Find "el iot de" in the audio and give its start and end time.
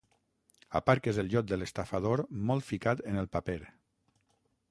1.23-1.59